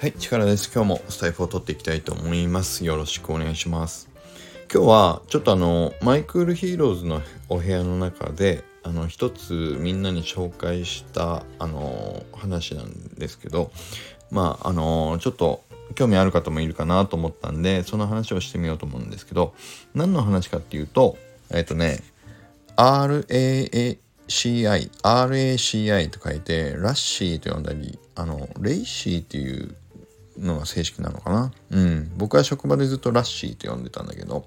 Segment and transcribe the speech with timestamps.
[0.00, 0.72] はい、力です。
[0.74, 2.86] 今日もスタエフを取っていきたいと思います。
[2.86, 4.08] よろしくお願いします。
[4.72, 7.20] 今日はちょっとあの、マイクールヒーローズの
[7.50, 13.72] お部屋の中で、あの、一つみんなに紹介したあの、話なんですけど、
[14.30, 15.62] まあ、あの、ちょっと
[15.94, 19.52] 興味ある方もいるかなと思ったんで、その話をしてみようと思うんですけど、
[19.92, 21.18] 何の話かっていうと、
[21.50, 22.02] えっ、とね、
[22.74, 29.76] RACI、RACI と書いて、ラッシーと呼んだり、あの、レイシーっていう
[30.40, 31.52] のが正式なのかな？
[31.70, 32.12] うん。
[32.16, 34.46] 僕は職場でずっとラッシーと呼んでたんだけど、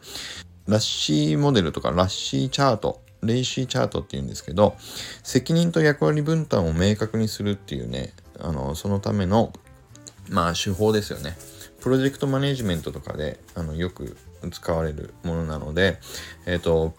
[0.68, 4.76] ラッシーモデルとかラッシーチャート、レイシーチャートっていうんですけど、
[5.24, 9.54] 責任と役割分担を明確にするっていうね、あの、そのための、
[10.30, 11.38] まあ手法ですよね。
[11.82, 14.18] プロジェクトマネジメントとかで、あの、よく
[14.52, 16.00] 使われるものなので、
[16.46, 16.96] えっ、ー、と、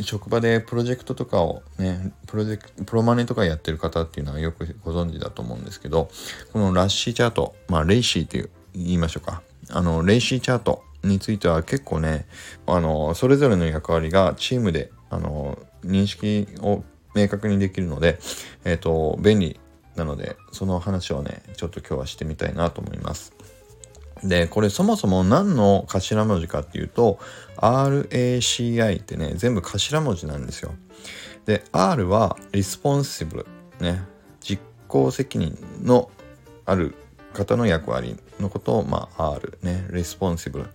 [0.00, 6.10] 職場でプロジェクトとかをね、プロジェクト、プロマネとかやってる方っていうのはよくご存知だと思うんですけど、
[6.52, 9.42] このラッシーチャート、まあ、レイシーっていう言いましょうか。
[9.70, 12.26] あの、レイシーチャートについては結構ね、
[12.66, 16.82] あの、それぞれの役割がチームで、あの、認識を
[17.14, 18.18] 明確にできるので、
[18.64, 19.60] えっ、ー、と、便利
[19.96, 23.32] なので、その話をね、ちょっと今日はしてみたいなと思います。
[24.24, 27.18] で、これそもそも何の頭文字かっていうと、
[27.56, 30.72] RACI ってね、全部頭文字なんですよ。
[31.44, 33.46] で、R は responsible
[33.80, 34.02] ね、
[34.40, 36.10] 実行責任の
[36.64, 36.94] ある
[37.32, 40.68] 方の役割のことを、まあ、R ね、responsible。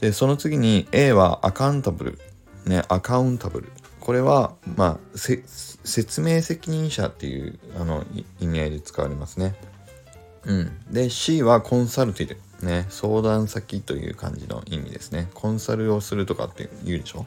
[0.00, 2.18] で、その次に A は accountable
[2.66, 3.68] ね、accountable。
[4.00, 8.04] これは、まあ、説明責任者っていうあの
[8.40, 9.54] 意味合いで使われますね。
[10.44, 10.80] うん。
[10.90, 12.36] で、C はコンサルティ。
[12.62, 15.28] ね、相談先という感じの意味ですね。
[15.34, 17.26] コンサルをするとかって言うでしょ？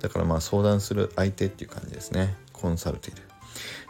[0.00, 2.36] だからまあ相談する相手っていう感じですね。
[2.52, 3.22] コンサルティル。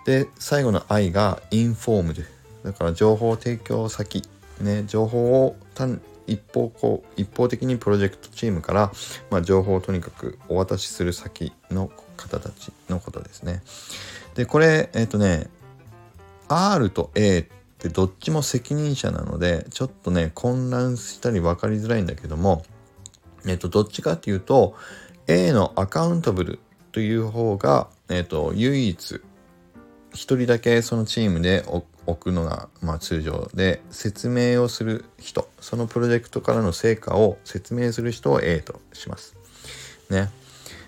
[0.04, 2.22] で、最後の I がインフォームド。
[2.64, 4.22] だから情報提供先。
[4.60, 8.92] ね、情報を単一方こう一方的にプロジェクトチームから、
[9.30, 13.62] まあ、情報をとにかくお渡しする先の方たちのことですね。
[14.34, 15.48] でこれえっ、ー、とね
[16.48, 17.44] R と A っ
[17.82, 22.64] でどっちも責任者なのでちょっとね混乱したり分かりづらいんだけども
[23.46, 24.74] えっとどっちかっていうと
[25.26, 26.58] A のアカウンタブル
[26.92, 29.22] という方が、えっと、唯一
[30.12, 31.64] 一人だけそのチームで
[32.06, 39.36] 置くのが、まあ、通常で説明をする人そのプロジェクトからの成果を説明する人を A とします。
[40.10, 40.30] ね。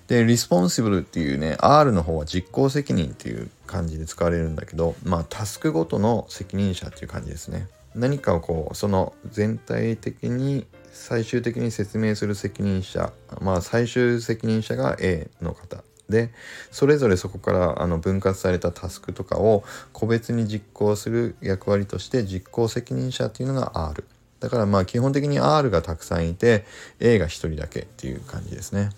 [0.08, 7.68] で、リスポンシブルっていうね、R の方は実行責任っていう感じで使われるんだけど、まあ、タスクごとの責任者っていう感じですね。
[7.94, 15.82] 何かをこう、その全体的に最終的に説明する責任者、まあ、最終責任者が A の方。
[16.08, 16.30] で
[16.70, 24.04] それぞれそこからあの分割されたタスクとかを個別に実行する役割として実行責任者っていうのが R
[24.38, 26.66] だからまあ基本的に R がたくさんいて
[27.00, 28.90] A が1人だけっていう感じですね。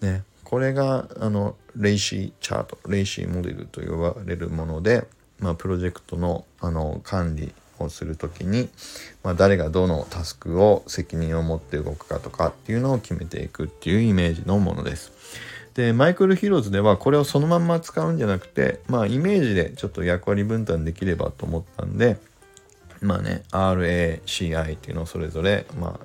[0.00, 5.06] ね、これがあのレイシーチャートレイシーモデルと呼ばれるもので、
[5.38, 8.68] まあ、プロジェクトのあの管理をする時に、
[9.22, 15.12] まあ、誰がどのタスクを責任を持って動くかとかっていうのを決めていくっていうイメージのものです。
[15.74, 22.18] でマイクル・ヒローズではこれをそのまんま使うんじゃなくてまあイメージでちょっと役割分担できればと思ったんで
[23.00, 26.00] まあね RACI っていうのをそれぞれま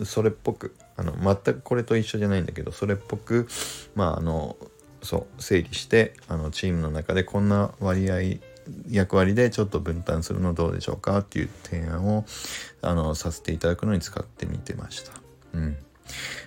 [0.00, 3.48] あそれっぽくあの全くこれと一緒じゃないんだけどそれっぽく
[3.94, 4.56] まああの
[5.02, 8.38] そう整理してあのチームの中でこんな割合
[8.88, 11.18] 役割でちょっと分担するのどうでしょうか？
[11.18, 12.24] っていう提案を
[12.80, 15.12] あのさせていただくのに使ってみてました。
[15.54, 15.76] うん、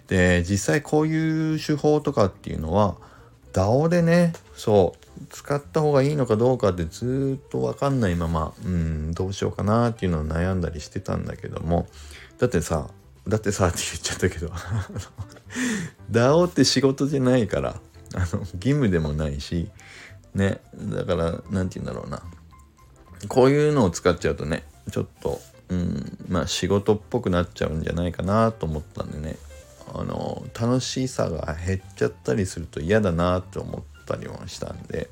[0.07, 2.95] で実際こういう手法とかっていうのは
[3.51, 11.87] DAO でねそう使った方がいいのかどうかってずっと分かんないまま、うん、どうしようかなっていうのを悩んだりしてたんだけども
[12.39, 12.89] だってさ
[13.27, 14.51] だってさって言っちゃったけど。
[16.11, 17.79] DAO って仕事じゃないから
[18.13, 19.69] あの義務でもないし
[20.33, 20.59] ね。
[20.75, 22.21] だから何て言うんだろうな。
[23.27, 25.39] こういうのを使っちゃうとねちょっと
[25.69, 29.37] うんまあ仕事っぽくなっちゃうんじゃないかなと思ったんでね。
[29.93, 35.09] あの楽しさが減っちゃったりすると嫌だなって思ったりもしたんで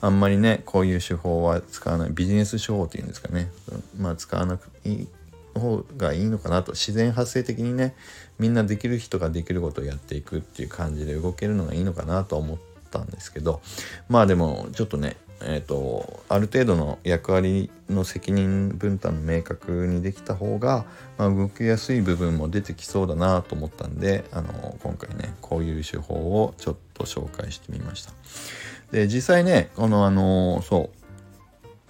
[0.00, 2.10] あんまりねこういう手法は使わない。
[2.12, 3.50] ビジネス手法っていうんですかね。
[3.98, 5.08] まあ使わなくいい
[5.54, 7.94] 方がいいのかなと自然発生的にね
[8.38, 12.58] みんなできる人ができることをやっていくっていう感じで動けるのがいいのかなと思っ
[12.90, 13.60] たんですけど
[14.08, 20.84] まあでもちょっとねえーと、ある程度の役割の責任分担の明確にできた方が、
[21.18, 28.12] まあ、動きやすい部分も出てきそうだなと思ったんであの今回ねこういう手法をちょっと紹介してみました。
[28.92, 31.01] で実際ねこのあのそう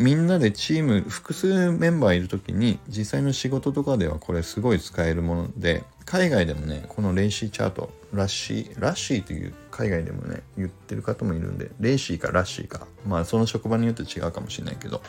[0.02, 12.86] みんなでチーム複数メンバーいる時に実際の仕事とかではこれすごい使えるもので海外でもねこのレイシーチャートラッシーラッシーという海外でもね言ってる方もいるんでレイシーかラッシーか。
[13.06, 15.02] まあその職場によって違うかもしれないけど。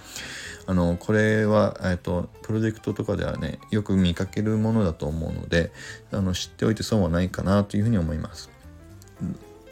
[0.65, 5.73] あのこれは、えっと、プロジェクトとかではねよく見かけるものだと思うので
[6.09, 8.49] あの知っておいて損はないかなというふうに思います。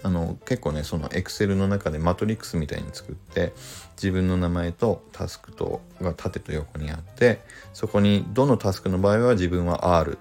[0.03, 3.53] あの結構ねその Excel の中でマトリックスみたいに作って
[3.95, 7.41] 自分の名前とタスクとが縦と横にあって
[7.73, 10.17] そこにどのタスクの場合は自分は R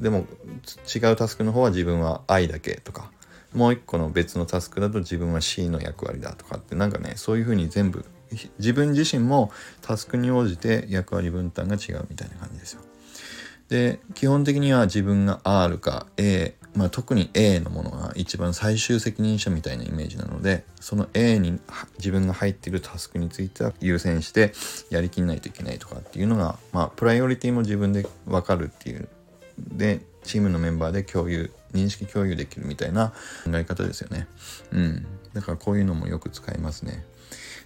[0.00, 0.26] でも
[0.94, 3.10] 違うタスクの方は自分は I だけとか
[3.54, 8.04] もう一個の別のタスクだと自分は C の役割だとかってなんかねそういうふうに全部
[8.58, 9.50] 自分自身も
[9.82, 12.80] タスクに応じて役割分担が違うみたいな感じですよ。
[13.68, 21.60] で基本的には自分が R か A まあ、特に A のものが一番最終責任者みたいなイメージなのでその A に
[21.98, 24.52] 自分が入っているタスクについては優先して
[24.88, 29.08] やりきんないといけないとかっていうのがまあプライオリティも自分で分かるっていう。
[29.58, 33.12] でチームのメンバーで共有認識共有できるみたいな
[33.44, 34.26] 考え方ですよね。
[34.72, 35.06] うん。
[35.34, 37.04] だからこういうのもよく使いますね。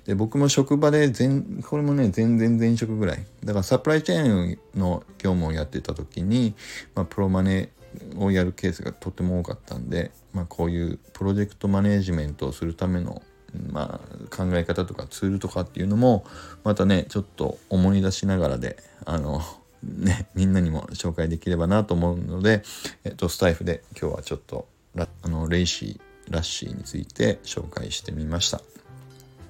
[0.06, 3.26] で僕も職場で全これもね全然前職ぐらい。
[3.44, 6.55] だからサプライチェーンの業務をやってた時に、
[6.94, 7.70] まあ、プロマネ
[8.16, 13.22] をやるケースがとても多かったんで、まあ、こういうプロジェクトマネジメントをするための、
[13.70, 16.25] まあ、考え方とかツールとかっていうのも
[16.64, 19.43] またねちょっと思い出しながらであの
[19.82, 22.62] ねみんなにも紹介できればなと思うので、
[23.04, 24.66] えっと、スタイフで今日はちょっと
[24.96, 28.60] あのレイシーラッシーについて紹介してみました。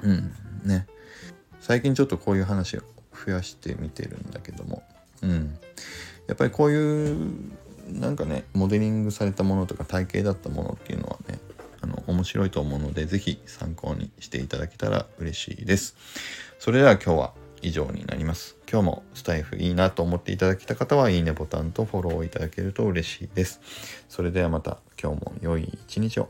[0.03, 0.35] うん
[0.65, 0.87] ね。
[1.61, 2.83] 最近ちょっとこういう話を
[3.25, 4.83] 増やしてみてるんだけども
[5.23, 5.59] うん。
[6.27, 7.17] やっぱりこういう
[7.89, 11.39] なんかねモデリングされたものとか体型だったものっていうのはね
[11.81, 15.97] あの面白いと思うので是非参考にしていただけたら嬉しいです。
[16.59, 18.57] それでは今日は以上になります。
[18.71, 23.61] 今日もスタイフいいなと思っていただけた方はいいねボタンとフォローいただけると嬉しいです。
[24.09, 26.29] それではまた今日も良い一日を。